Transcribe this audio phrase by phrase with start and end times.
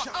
[0.00, 0.14] Welcome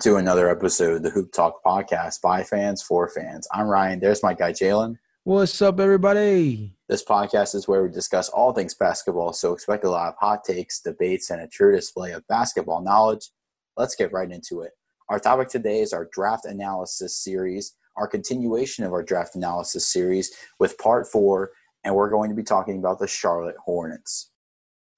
[0.00, 3.46] to another episode of the Hoop Talk podcast by fans for fans.
[3.52, 4.00] I'm Ryan.
[4.00, 4.96] There's my guy Jalen.
[5.22, 6.72] What's up, everybody?
[6.88, 10.42] This podcast is where we discuss all things basketball, so expect a lot of hot
[10.42, 13.30] takes, debates, and a true display of basketball knowledge.
[13.76, 14.72] Let's get right into it.
[15.08, 20.32] Our topic today is our draft analysis series, our continuation of our draft analysis series
[20.58, 21.50] with part four,
[21.84, 24.30] and we're going to be talking about the Charlotte Hornets.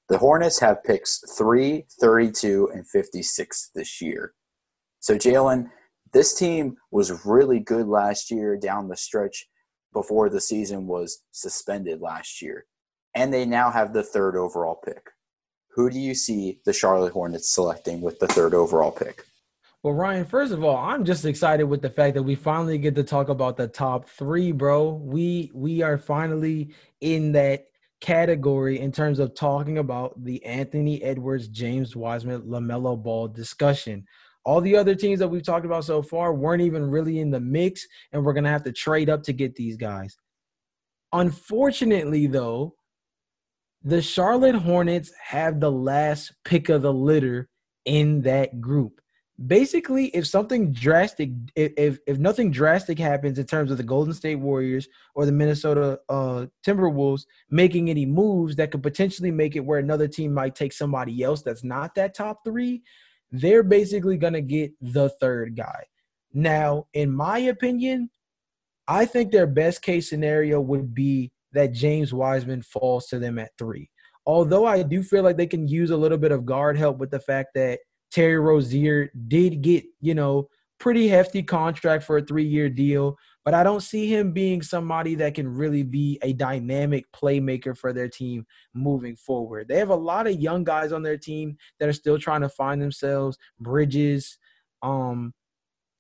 [0.08, 4.32] The Hornets have picks 3, 32, and 56 this year.
[5.00, 5.70] So, Jalen,
[6.12, 9.46] this team was really good last year down the stretch
[9.92, 12.66] before the season was suspended last year.
[13.14, 15.10] And they now have the third overall pick.
[15.74, 19.24] Who do you see the Charlotte Hornets selecting with the third overall pick?
[19.84, 22.96] Well, Ryan, first of all, I'm just excited with the fact that we finally get
[22.96, 24.94] to talk about the top three, bro.
[24.94, 27.66] We we are finally in that
[28.00, 34.04] category in terms of talking about the Anthony Edwards, James Wiseman, LaMelo Ball discussion.
[34.44, 37.40] All the other teams that we've talked about so far weren't even really in the
[37.40, 40.16] mix, and we're gonna have to trade up to get these guys.
[41.12, 42.74] Unfortunately, though,
[43.84, 47.48] the Charlotte Hornets have the last pick of the litter
[47.84, 49.00] in that group.
[49.46, 54.34] Basically, if something drastic, if if nothing drastic happens in terms of the Golden State
[54.34, 59.78] Warriors or the Minnesota uh, Timberwolves making any moves that could potentially make it where
[59.78, 62.82] another team might take somebody else that's not that top three,
[63.30, 65.84] they're basically going to get the third guy.
[66.34, 68.10] Now, in my opinion,
[68.88, 73.52] I think their best case scenario would be that James Wiseman falls to them at
[73.56, 73.88] three.
[74.26, 77.10] Although I do feel like they can use a little bit of guard help with
[77.10, 77.78] the fact that
[78.10, 83.54] Terry Rozier did get, you know, pretty hefty contract for a three year deal, but
[83.54, 88.08] I don't see him being somebody that can really be a dynamic playmaker for their
[88.08, 89.68] team moving forward.
[89.68, 92.48] They have a lot of young guys on their team that are still trying to
[92.48, 93.36] find themselves.
[93.60, 94.38] Bridges,
[94.82, 95.34] um,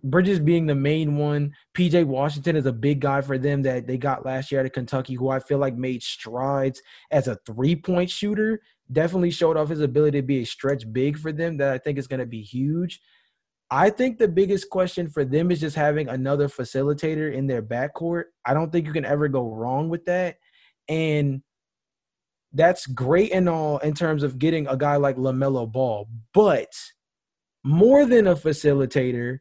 [0.04, 1.52] Bridges being the main one.
[1.76, 5.14] PJ Washington is a big guy for them that they got last year at Kentucky,
[5.14, 6.80] who I feel like made strides
[7.10, 8.60] as a three point shooter.
[8.90, 11.98] Definitely showed off his ability to be a stretch big for them that I think
[11.98, 13.00] is going to be huge.
[13.70, 18.24] I think the biggest question for them is just having another facilitator in their backcourt.
[18.46, 20.38] I don't think you can ever go wrong with that.
[20.88, 21.42] And
[22.52, 26.08] that's great and all in terms of getting a guy like LaMelo Ball.
[26.32, 26.72] But
[27.62, 29.40] more than a facilitator,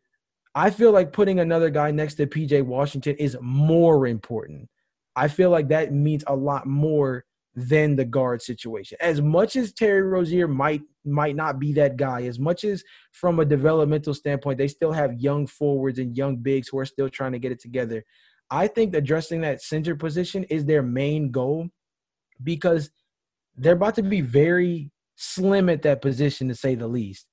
[0.53, 4.69] I feel like putting another guy next to PJ Washington is more important.
[5.16, 7.25] I feel like that means a lot more
[7.57, 9.00] than the guard situation.
[9.01, 13.40] As much as Terry Rozier might might not be that guy, as much as from
[13.40, 17.31] a developmental standpoint, they still have young forwards and young bigs who are still trying
[17.31, 18.03] to get it together.
[18.51, 21.69] I think addressing that center position is their main goal
[22.44, 22.91] because
[23.56, 27.25] they're about to be very slim at that position to say the least.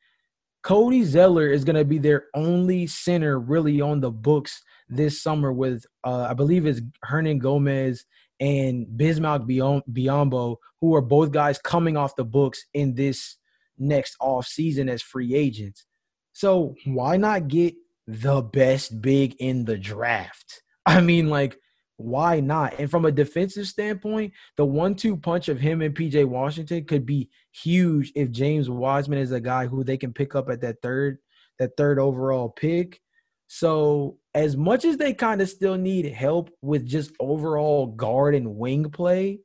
[0.62, 5.52] Cody Zeller is going to be their only center really on the books this summer
[5.52, 8.00] with, uh, I believe it's Hernangomez
[8.40, 9.46] and Bismack
[9.90, 13.36] Biyombo, who are both guys coming off the books in this
[13.78, 15.84] next off season as free agents.
[16.32, 17.74] So why not get
[18.06, 20.62] the best big in the draft?
[20.86, 21.58] I mean, like,
[21.96, 22.78] why not?
[22.78, 27.30] And from a defensive standpoint, the one-two punch of him and PJ Washington could be
[27.52, 31.18] huge if James Wiseman is a guy who they can pick up at that third,
[31.58, 33.00] that third overall pick.
[33.46, 38.56] So as much as they kind of still need help with just overall guard and
[38.56, 39.40] wing play,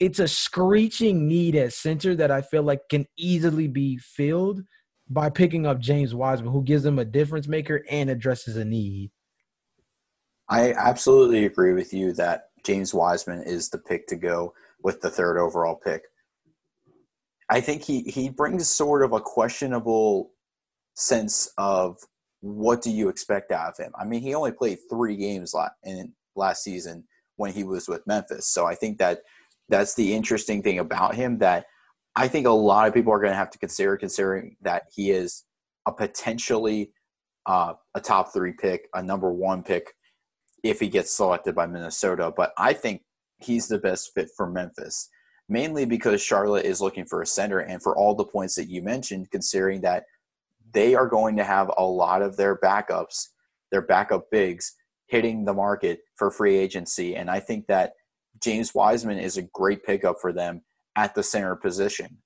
[0.00, 4.62] it's a screeching need at center that I feel like can easily be filled
[5.08, 9.10] by picking up James Wiseman, who gives them a difference maker and addresses a need.
[10.48, 15.10] I absolutely agree with you that James Wiseman is the pick to go with the
[15.10, 16.02] third overall pick.
[17.48, 20.32] I think he he brings sort of a questionable
[20.94, 21.98] sense of
[22.42, 23.92] what do you expect out of him.
[23.98, 25.54] I mean, he only played three games
[25.84, 27.04] in last season
[27.36, 29.20] when he was with Memphis, so I think that
[29.68, 31.66] that's the interesting thing about him that
[32.14, 35.12] I think a lot of people are going to have to consider, considering that he
[35.12, 35.44] is
[35.86, 36.92] a potentially
[37.46, 39.92] uh, a top three pick, a number one pick
[40.62, 42.32] if he gets selected by Minnesota.
[42.36, 43.02] But I think
[43.38, 45.08] he's the best fit for Memphis,
[45.48, 48.82] mainly because Charlotte is looking for a center, and for all the points that you
[48.82, 50.04] mentioned, considering that
[50.72, 53.28] they are going to have a lot of their backups,
[53.70, 54.74] their backup bigs,
[55.06, 57.16] hitting the market for free agency.
[57.16, 57.92] And I think that
[58.42, 60.62] James Wiseman is a great pickup for them
[60.96, 62.18] at the center position.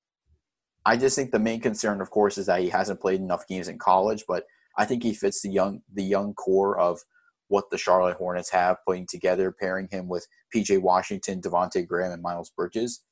[0.84, 3.66] I just think the main concern, of course, is that he hasn't played enough games
[3.66, 4.44] in college, but
[4.78, 7.00] I think he fits the young the young core of
[7.48, 12.22] what the Charlotte Hornets have putting together, pairing him with PJ Washington, Devonte Graham, and
[12.22, 13.02] Miles Bridges.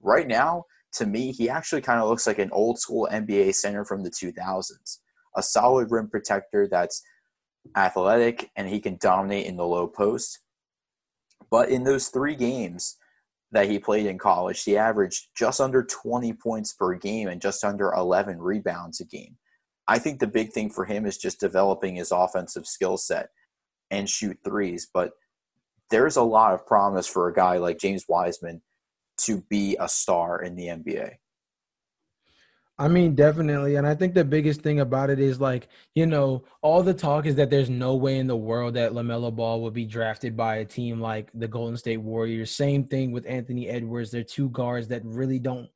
[0.00, 0.64] Right now,
[0.98, 4.10] to me, he actually kind of looks like an old school NBA center from the
[4.10, 4.98] 2000s.
[5.36, 7.02] A solid rim protector that's
[7.76, 10.40] athletic and he can dominate in the low post.
[11.50, 12.96] But in those three games
[13.52, 17.64] that he played in college, he averaged just under 20 points per game and just
[17.64, 19.36] under 11 rebounds a game.
[19.86, 23.30] I think the big thing for him is just developing his offensive skill set
[23.90, 24.86] and shoot threes.
[24.92, 25.12] But
[25.90, 28.60] there's a lot of promise for a guy like James Wiseman
[29.18, 31.14] to be a star in the NBA.
[32.80, 33.74] I mean, definitely.
[33.74, 35.66] And I think the biggest thing about it is like,
[35.96, 39.34] you know, all the talk is that there's no way in the world that LaMelo
[39.34, 42.52] Ball would be drafted by a team like the Golden State Warriors.
[42.52, 44.12] Same thing with Anthony Edwards.
[44.12, 45.68] They're two guards that really don't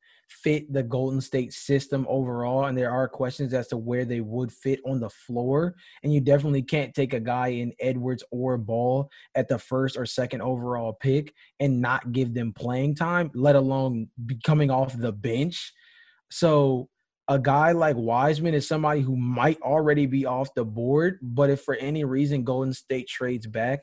[0.43, 2.67] fit the Golden State system overall.
[2.67, 5.75] And there are questions as to where they would fit on the floor.
[6.03, 10.07] And you definitely can't take a guy in Edwards or Ball at the first or
[10.07, 14.09] second overall pick and not give them playing time, let alone
[14.45, 15.73] coming off the bench.
[16.31, 16.89] So
[17.29, 21.63] a guy like Wiseman is somebody who might already be off the board, but if
[21.63, 23.81] for any reason Golden State trades back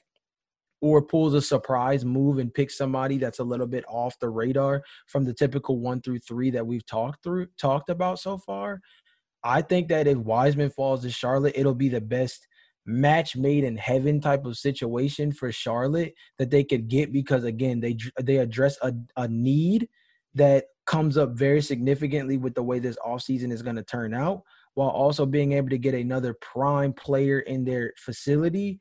[0.82, 4.82] or pulls a surprise move and picks somebody that's a little bit off the radar
[5.08, 8.80] from the typical one through three that we've talked through talked about so far,
[9.44, 12.48] I think that if Wiseman falls to Charlotte, it'll be the best
[12.86, 17.80] match made in heaven type of situation for Charlotte that they could get because again
[17.80, 19.88] they they address a, a need
[20.34, 24.42] that comes up very significantly with the way this offseason is going to turn out,
[24.74, 28.80] while also being able to get another prime player in their facility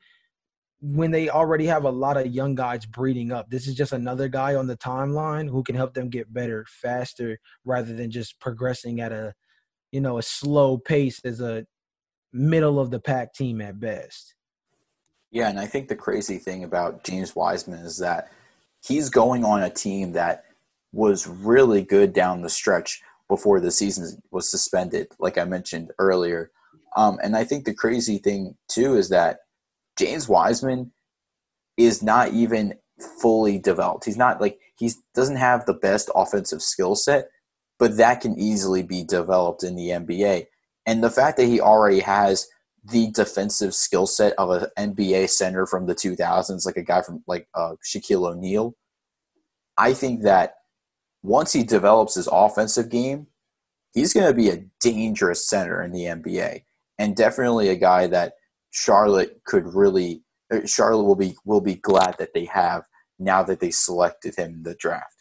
[0.81, 3.49] when they already have a lot of young guys breeding up.
[3.49, 7.37] This is just another guy on the timeline who can help them get better faster
[7.65, 9.33] rather than just progressing at a
[9.91, 11.65] you know a slow pace as a
[12.31, 14.35] middle of the pack team at best.
[15.31, 18.31] Yeah, and I think the crazy thing about James Wiseman is that
[18.85, 20.45] he's going on a team that
[20.91, 26.51] was really good down the stretch before the season was suspended, like I mentioned earlier.
[26.95, 29.41] Um, and I think the crazy thing too is that
[29.99, 30.91] James Wiseman
[31.75, 32.75] is not even
[33.21, 34.05] fully developed.
[34.05, 37.27] He's not like he doesn't have the best offensive skill set,
[37.77, 40.45] but that can easily be developed in the NBA.
[40.85, 42.47] And the fact that he already has
[42.85, 47.21] the defensive skill set of an NBA center from the 2000s, like a guy from
[47.27, 48.75] like uh, Shaquille O'Neal,
[49.77, 50.55] I think that
[51.23, 53.27] once he develops his offensive game,
[53.93, 56.63] he's going to be a dangerous center in the NBA,
[56.97, 58.33] and definitely a guy that
[58.71, 60.23] Charlotte could really.
[60.51, 62.83] Uh, Charlotte will be will be glad that they have
[63.19, 65.15] now that they selected him in the draft.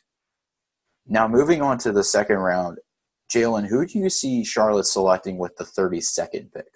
[1.07, 2.79] Now, moving on to the second round,
[3.33, 6.67] Jalen, who do you see Charlotte selecting with the 32nd pick?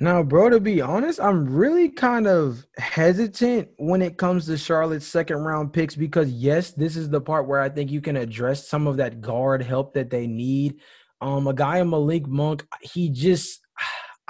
[0.00, 5.06] Now, bro, to be honest, I'm really kind of hesitant when it comes to Charlotte's
[5.06, 8.68] second round picks because, yes, this is the part where I think you can address
[8.68, 10.80] some of that guard help that they need.
[11.20, 13.60] Um, a guy in Malik Monk, he just,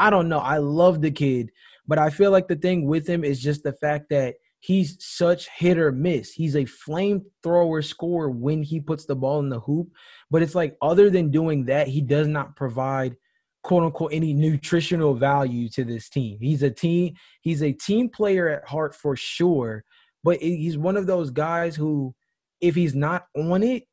[0.03, 0.41] I don't know.
[0.41, 1.53] I love the kid,
[1.87, 5.49] but I feel like the thing with him is just the fact that he's such
[5.49, 6.33] hit or miss.
[6.33, 9.93] He's a flamethrower scorer when he puts the ball in the hoop,
[10.29, 13.17] but it's like other than doing that, he does not provide
[13.63, 16.37] quote unquote any nutritional value to this team.
[16.41, 19.85] He's a team he's a team player at heart for sure,
[20.25, 22.13] but he's one of those guys who
[22.61, 23.85] if he's not on it,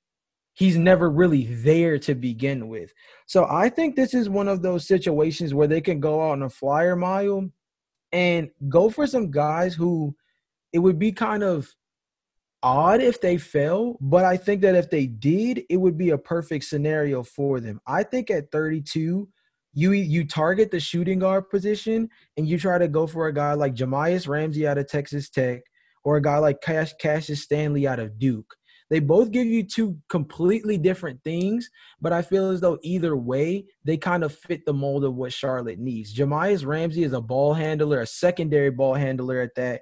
[0.60, 2.94] he's never really there to begin with.
[3.28, 6.44] So I think this is one of those situations where they can go out on
[6.44, 7.50] a flyer mile
[8.12, 10.14] and go for some guys who
[10.74, 11.74] it would be kind of
[12.62, 16.18] odd if they fell, but I think that if they did, it would be a
[16.18, 17.80] perfect scenario for them.
[17.88, 19.30] I think at 32,
[19.74, 23.54] you you target the shooting guard position and you try to go for a guy
[23.54, 25.62] like Jahmi'us Ramsey out of Texas Tech
[26.04, 28.56] or a guy like Cash Cassius Stanley out of Duke.
[28.90, 31.70] They both give you two completely different things,
[32.02, 35.34] but I feel as though either way, they kind of fit the mold of what
[35.34, 36.16] Charlotte needs.
[36.16, 39.82] Jahmi'us Ramsey is a ball handler, a secondary ball handler at that.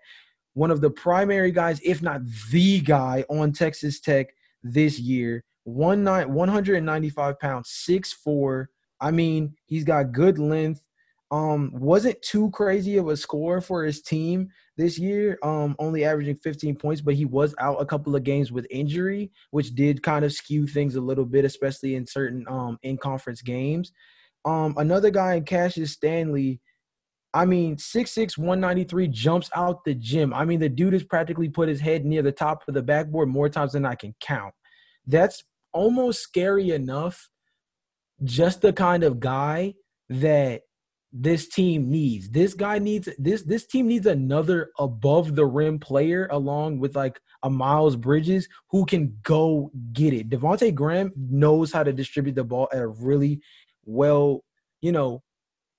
[0.53, 2.21] One of the primary guys, if not
[2.51, 4.27] the guy on Texas Tech
[4.63, 5.43] this year.
[5.63, 10.81] One nine, 195 pounds, six four I mean, he's got good length.
[11.29, 15.37] Um, wasn't too crazy of a score for his team this year.
[15.43, 19.31] Um, only averaging 15 points, but he was out a couple of games with injury,
[19.51, 23.41] which did kind of skew things a little bit, especially in certain um in conference
[23.41, 23.91] games.
[24.45, 26.61] Um, another guy in Cassius Stanley.
[27.33, 30.33] I mean, 6'6, 193 jumps out the gym.
[30.33, 33.27] I mean, the dude has practically put his head near the top of the backboard
[33.27, 34.53] more times than I can count.
[35.05, 35.43] That's
[35.73, 37.29] almost scary enough
[38.23, 39.73] just the kind of guy
[40.09, 40.61] that
[41.13, 42.29] this team needs.
[42.29, 47.19] This guy needs this this team needs another above the rim player along with like
[47.43, 50.29] a Miles Bridges who can go get it.
[50.29, 53.41] Devonte Graham knows how to distribute the ball at a really
[53.85, 54.43] well,
[54.81, 55.23] you know,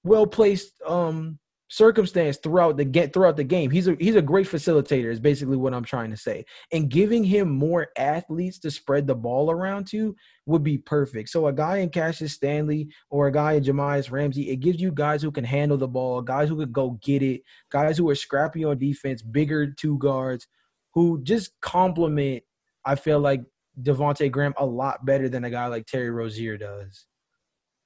[0.02, 3.70] well placed um circumstance throughout the get throughout the game.
[3.70, 6.44] He's a he's a great facilitator is basically what I'm trying to say.
[6.72, 11.28] And giving him more athletes to spread the ball around to would be perfect.
[11.28, 14.90] So a guy in Cassius Stanley or a guy in Jahmi'us Ramsey, it gives you
[14.90, 18.14] guys who can handle the ball, guys who could go get it, guys who are
[18.14, 20.46] scrappy on defense, bigger two guards
[20.94, 22.42] who just complement
[22.84, 23.42] I feel like
[23.82, 27.07] Devonte Graham a lot better than a guy like Terry Rozier does.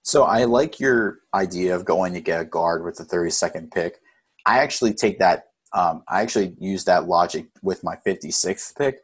[0.02, 4.00] So I like your idea of going to get a guard with the 32nd pick.
[4.44, 5.44] I actually take that.
[5.72, 9.00] Um, I actually use that logic with my 56th pick,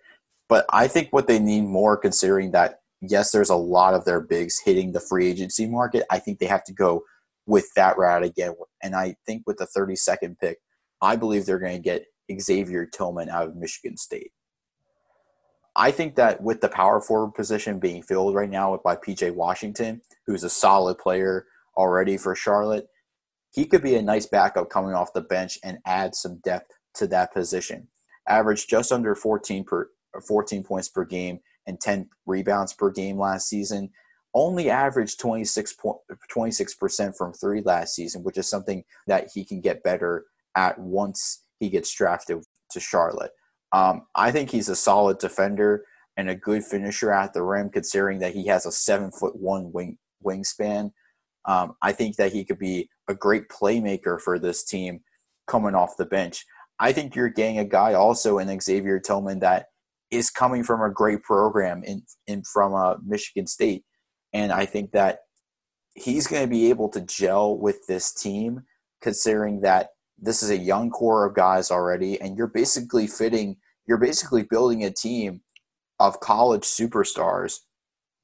[0.48, 4.20] but I think what they need more, considering that yes, there's a lot of their
[4.20, 6.04] bigs hitting the free agency market.
[6.10, 7.02] I think they have to go
[7.46, 8.54] with that route again.
[8.82, 10.58] And I think with the 32nd pick,
[11.00, 12.06] I believe they're going to get
[12.40, 14.32] Xavier Tillman out of Michigan State.
[15.76, 20.00] I think that with the power forward position being filled right now by PJ Washington,
[20.26, 21.46] who's a solid player
[21.76, 22.88] already for Charlotte,
[23.52, 27.06] he could be a nice backup coming off the bench and add some depth to
[27.08, 27.88] that position.
[28.28, 29.90] Averaged just under 14 per
[30.26, 33.90] 14 points per game and 10 rebounds per game last season.
[34.34, 35.76] Only averaged 26
[36.30, 41.44] 26% from three last season, which is something that he can get better at once
[41.58, 43.32] he gets drafted to Charlotte.
[43.72, 45.84] Um, I think he's a solid defender
[46.16, 49.72] and a good finisher at the rim, considering that he has a seven foot one
[49.72, 50.90] wing wingspan.
[51.44, 55.00] Um, I think that he could be a great playmaker for this team
[55.46, 56.44] coming off the bench.
[56.80, 59.66] I think you're getting a guy also in Xavier Tillman that
[60.10, 63.84] is coming from a great program in, in from uh, Michigan State,
[64.32, 65.20] and I think that
[65.94, 68.62] he's going to be able to gel with this team,
[69.00, 73.56] considering that this is a young core of guys already, and you're basically fitting,
[73.86, 75.42] you're basically building a team
[76.00, 77.60] of college superstars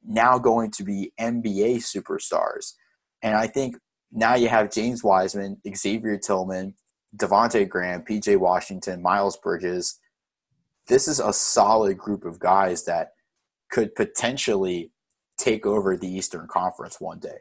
[0.04, 2.74] now going to be NBA superstars.
[3.22, 3.76] And I think
[4.12, 6.74] now you have James Wiseman, Xavier Tillman,
[7.16, 9.98] Devonte Graham, PJ Washington, Miles Bridges.
[10.86, 13.12] This is a solid group of guys that
[13.70, 14.92] could potentially
[15.38, 17.38] take over the Eastern Conference one day.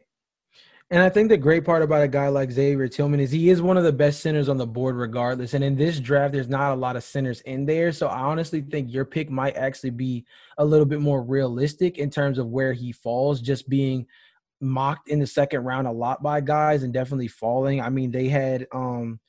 [0.89, 3.61] And I think the great part about a guy like Xavier Tillman is he is
[3.61, 5.53] one of the best centers on the board, regardless.
[5.53, 7.91] And in this draft, there's not a lot of centers in there.
[7.91, 10.25] So I honestly think your pick might actually be
[10.57, 14.05] a little bit more realistic in terms of where he falls, just being
[14.61, 17.81] mocked in the second round a lot by guys and definitely falling.
[17.81, 19.19] I mean, they had um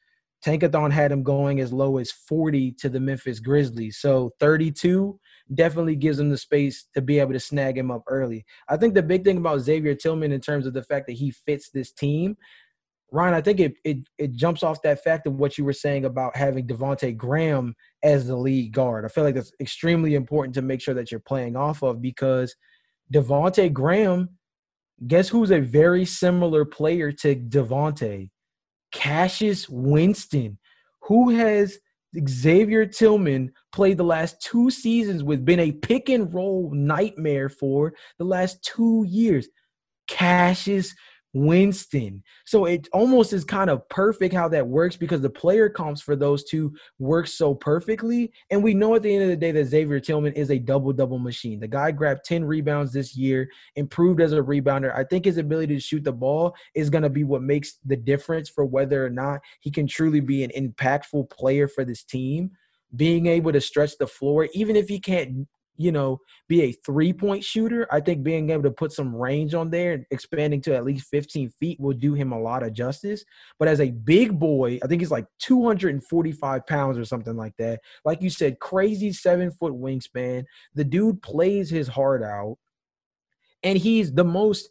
[0.44, 3.96] Tankathon had him going as low as 40 to the Memphis Grizzlies.
[3.96, 5.18] So 32
[5.52, 8.44] definitely gives him the space to be able to snag him up early.
[8.68, 11.30] I think the big thing about Xavier Tillman in terms of the fact that he
[11.30, 12.36] fits this team,
[13.12, 16.04] Ryan, I think it it, it jumps off that fact of what you were saying
[16.04, 19.04] about having Devonte Graham as the lead guard.
[19.04, 22.56] I feel like that's extremely important to make sure that you're playing off of because
[23.12, 24.30] Devonte Graham,
[25.06, 28.30] guess who's a very similar player to Devonte?
[28.90, 30.58] Cassius Winston,
[31.02, 31.78] who has
[32.28, 37.94] Xavier Tillman played the last two seasons with been a pick and roll nightmare for
[38.18, 39.48] the last two years.
[40.06, 40.94] Cassius
[41.34, 42.22] Winston.
[42.46, 46.16] So it almost is kind of perfect how that works because the player comps for
[46.16, 48.32] those two work so perfectly.
[48.50, 50.92] And we know at the end of the day that Xavier Tillman is a double
[50.92, 51.58] double machine.
[51.58, 54.96] The guy grabbed 10 rebounds this year, improved as a rebounder.
[54.96, 57.96] I think his ability to shoot the ball is going to be what makes the
[57.96, 62.52] difference for whether or not he can truly be an impactful player for this team
[62.94, 67.12] being able to stretch the floor, even if he can't you know, be a three
[67.12, 70.74] point shooter, I think being able to put some range on there and expanding to
[70.74, 73.24] at least 15 feet will do him a lot of justice.
[73.58, 77.80] But as a big boy, I think he's like 245 pounds or something like that.
[78.04, 80.44] Like you said, crazy seven foot wingspan.
[80.74, 82.56] The dude plays his heart out.
[83.62, 84.68] And he's the most,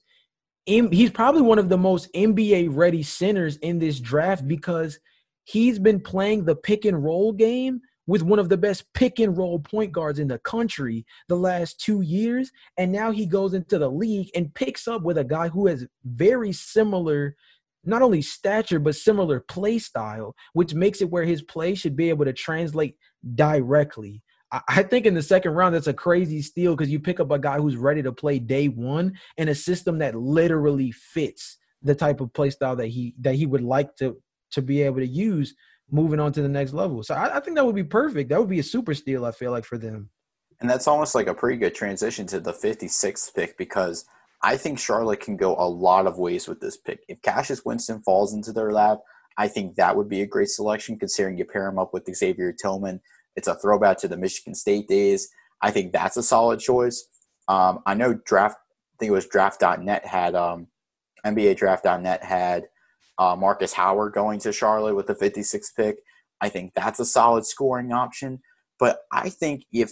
[0.65, 4.99] he's probably one of the most NBA ready centers in this draft because
[5.43, 9.37] he's been playing the pick and roll game with one of the best pick and
[9.37, 12.51] roll point guards in the country the last two years.
[12.77, 15.85] And now he goes into the league and picks up with a guy who has
[16.03, 17.35] very similar,
[17.85, 22.09] not only stature, but similar play style, which makes it where his play should be
[22.09, 22.97] able to translate
[23.35, 24.21] directly.
[24.67, 27.39] I think in the second round, that's a crazy steal because you pick up a
[27.39, 32.21] guy who's ready to play day one in a system that literally fits the type
[32.21, 35.55] of play style that he that he would like to to be able to use
[35.93, 37.03] moving on to the next level.
[37.03, 38.29] So I, I, think that would be perfect.
[38.29, 39.25] That would be a super steal.
[39.25, 40.09] I feel like for them.
[40.59, 44.05] And that's almost like a pretty good transition to the 56th pick because
[44.41, 47.01] I think Charlotte can go a lot of ways with this pick.
[47.07, 48.99] If Cassius Winston falls into their lap,
[49.37, 52.51] I think that would be a great selection considering you pair him up with Xavier
[52.51, 52.99] Tillman.
[53.35, 55.29] It's a throwback to the Michigan State days.
[55.61, 57.07] I think that's a solid choice.
[57.47, 60.67] Um, I know draft, I think it was draft.net had, um,
[61.25, 62.65] NBA draft.net had
[63.17, 65.97] uh, Marcus Howard going to Charlotte with the 56th pick.
[66.41, 68.39] I think that's a solid scoring option.
[68.79, 69.91] But I think if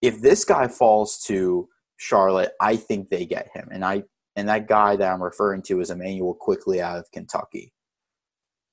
[0.00, 3.68] if this guy falls to Charlotte, I think they get him.
[3.72, 4.04] And I
[4.36, 7.72] and that guy that I'm referring to is Immanuel Quickley out of Kentucky.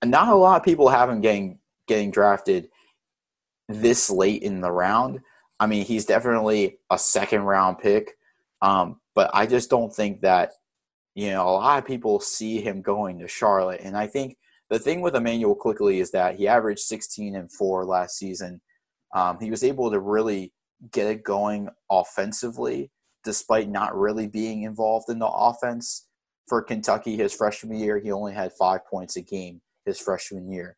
[0.02, 2.70] And not a lot of people have him getting getting drafted
[3.68, 5.22] this late in the round.
[5.60, 8.12] I mean, he's definitely a second round pick,
[8.62, 10.52] um, but I just don't think that
[11.16, 13.82] you know a lot of people see him going to Charlotte.
[13.84, 14.38] And I think
[14.70, 18.62] the thing with Immanuel Quickley is that he averaged 16 and four last season.
[19.16, 20.54] Um, he was able to really
[20.92, 22.92] get it going offensively
[23.24, 26.08] despite not really being involved in the offense.
[26.48, 30.78] For Kentucky, his freshman year, he only had five points a game his freshman year.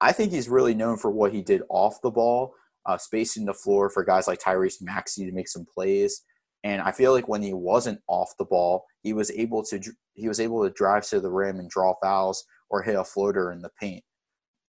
[0.00, 2.54] I think he's really known for what he did off the ball,
[2.86, 6.22] uh, spacing the floor for guys like Tyrese Maxey to make some plays.
[6.64, 9.80] And I feel like when he wasn't off the ball, he was able to
[10.14, 13.52] he was able to drive to the rim and draw fouls or hit a floater
[13.52, 14.02] in the paint.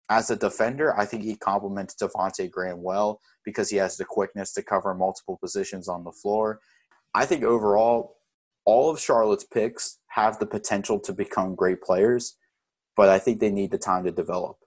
[0.09, 4.51] As a defender, I think he complements Devonte Graham well because he has the quickness
[4.53, 6.59] to cover multiple positions on the floor
[7.15, 8.15] I think overall,
[8.65, 12.37] all of Charlotte's picks have the potential to become great players,
[12.95, 14.57] but I think they need the time to develop.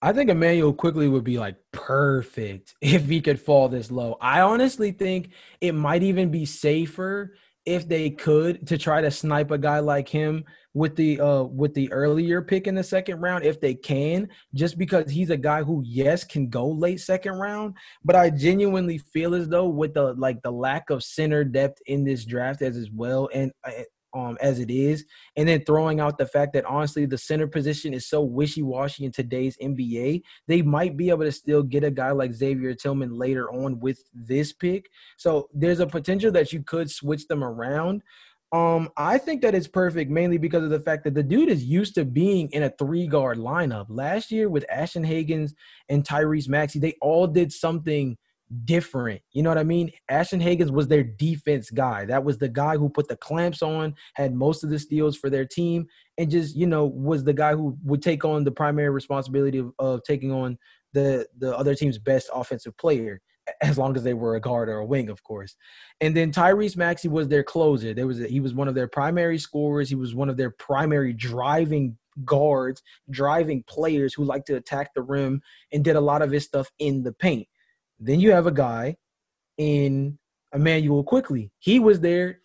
[0.00, 4.16] I think Immanuel Quickley would be like perfect if he could fall this low.
[4.20, 7.34] I honestly think it might even be safer
[7.66, 11.74] if they could to try to snipe a guy like him with the uh with
[11.74, 15.62] the earlier pick in the second round if they can just because he's a guy
[15.62, 17.74] who yes can go late second round
[18.04, 22.04] but i genuinely feel as though with the like the lack of center depth in
[22.04, 23.82] this draft as as well and uh,
[24.14, 25.04] um, as it is,
[25.36, 29.12] and then throwing out the fact that honestly the center position is so wishy-washy in
[29.12, 33.50] today's NBA, they might be able to still get a guy like Xavier Tillman later
[33.50, 34.90] on with this pick.
[35.16, 38.02] So there's a potential that you could switch them around.
[38.50, 41.64] Um, I think that it's perfect mainly because of the fact that the dude is
[41.64, 43.86] used to being in a three guard lineup.
[43.90, 45.52] Last year with Ashton Hagans
[45.90, 48.16] and Tyrese Maxey, they all did something
[48.64, 49.20] different.
[49.32, 49.90] You know what I mean?
[50.08, 52.04] Ashton Hagans was their defense guy.
[52.04, 55.30] That was the guy who put the clamps on, had most of the steals for
[55.30, 58.90] their team, and just, you know, was the guy who would take on the primary
[58.90, 60.58] responsibility of, of taking on
[60.94, 63.20] the the other team's best offensive player
[63.62, 65.56] as long as they were a guard or a wing, of course.
[66.00, 67.94] And then Tyrese Maxey was their closer.
[67.94, 69.88] There was a, he was one of their primary scorers.
[69.88, 75.02] He was one of their primary driving guards, driving players who like to attack the
[75.02, 75.40] rim
[75.72, 77.48] and did a lot of his stuff in the paint.
[77.98, 78.96] Then you have a guy
[79.56, 80.18] in
[80.54, 81.50] Immanuel Quickley.
[81.58, 82.40] He was their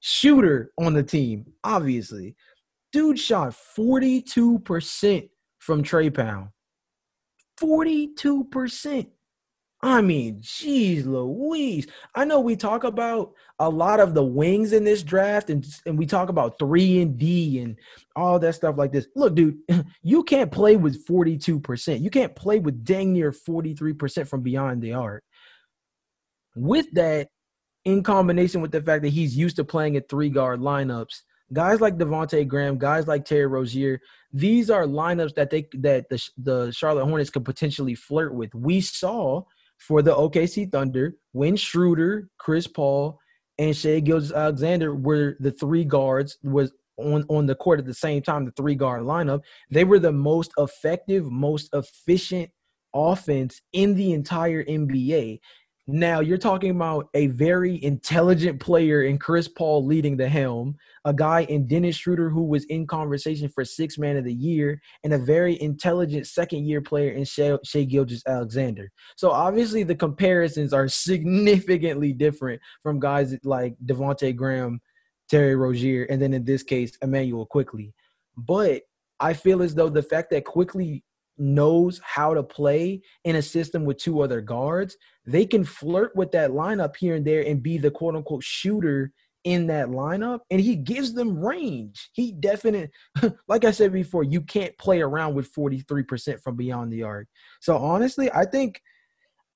[0.00, 2.36] shooter on the team, obviously.
[2.92, 6.48] Dude shot 42% from Trey Pound.
[7.60, 9.06] 42%.
[9.86, 11.86] I mean, geez, Louise.
[12.12, 15.96] I know we talk about a lot of the wings in this draft, and, and
[15.96, 17.78] we talk about three and D and
[18.16, 19.06] all that stuff like this.
[19.14, 19.58] Look, dude,
[20.02, 22.00] you can't play with 42%.
[22.00, 25.22] You can't play with dang near 43% from beyond the arc.
[26.56, 27.28] With that,
[27.84, 31.20] in combination with the fact that he's used to playing at three guard lineups,
[31.52, 34.00] guys like Devonte Graham, guys like Terry Rozier,
[34.32, 38.52] these are lineups that they that the the Charlotte Hornets could potentially flirt with.
[38.52, 39.44] We saw
[39.78, 43.18] for the OKC Thunder when Schroeder, Chris Paul,
[43.58, 48.22] and Shai Gilgeous-Alexander were the three guards was on, on the court at the same
[48.22, 49.42] time, the three guard lineup.
[49.70, 52.50] They were the most effective, most efficient
[52.94, 55.40] offense in the entire NBA.
[55.88, 61.14] Now you're talking about a very intelligent player in Chris Paul leading the helm, a
[61.14, 65.12] guy in Dennis Schroeder who was in conversation for six man of the year, and
[65.12, 68.90] a very intelligent second year player in Shai, Shai Gilgeous-Alexander.
[69.16, 74.80] So obviously the comparisons are significantly different from guys like Devonte Graham,
[75.28, 77.94] Terry Rozier, and then in this case Immanuel Quickley.
[78.36, 78.82] But
[79.20, 81.04] I feel as though the fact that Quickley
[81.38, 86.32] knows how to play in a system with two other guards, they can flirt with
[86.32, 89.12] that lineup here and there and be the quote unquote shooter
[89.44, 90.40] in that lineup.
[90.50, 92.10] And he gives them range.
[92.12, 92.90] He definitely,
[93.48, 97.28] like I said before, you can't play around with 43% from beyond the arc.
[97.60, 98.80] So honestly, I think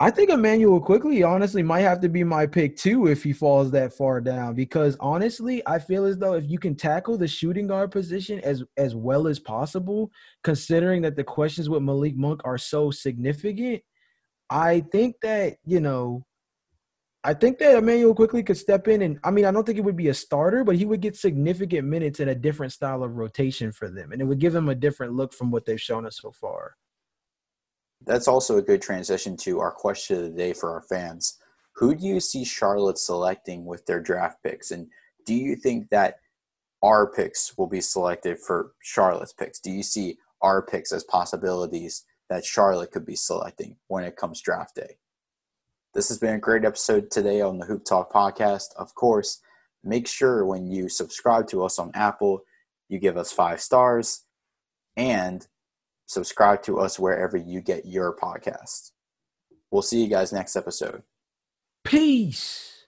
[0.02, 3.70] I think Immanuel Quickley, honestly might have to be my pick too if he falls
[3.72, 7.66] that far down because honestly I feel as though if you can tackle the shooting
[7.66, 10.10] guard position as as well as possible
[10.42, 13.82] considering that the questions with Malik Monk are so significant
[14.48, 16.24] I think that you know
[17.22, 19.84] I think that Immanuel Quickley could step in, and I mean, I don't think it
[19.84, 23.16] would be a starter, but he would get significant minutes in a different style of
[23.16, 26.06] rotation for them, and it would give them a different look from what they've shown
[26.06, 26.76] us so far.
[28.10, 31.38] That's also a good transition to our question of the day for our fans.
[31.76, 34.88] Who do you see Charlotte selecting with their draft picks, and
[35.24, 36.16] do you think that
[36.82, 39.60] our picks will be selected for Charlotte's picks?
[39.60, 44.40] Do you see our picks as possibilities that Charlotte could be selecting when it comes
[44.40, 44.98] draft day?
[45.94, 48.74] This has been a great episode today on the Hoop Talk podcast.
[48.76, 49.40] Of course,
[49.84, 52.42] make sure when you subscribe to us on Apple,
[52.88, 54.24] you give us five stars
[54.96, 55.46] and
[56.10, 58.90] subscribe to us wherever you get your podcasts.
[59.70, 61.04] We'll see you guys next episode.
[61.84, 62.84] Peace.